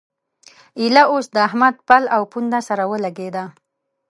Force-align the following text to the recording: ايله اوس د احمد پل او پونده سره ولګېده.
ايله 0.79 1.03
اوس 1.11 1.25
د 1.35 1.37
احمد 1.47 1.75
پل 1.87 2.03
او 2.15 2.21
پونده 2.31 2.59
سره 2.67 2.83
ولګېده. 2.91 3.43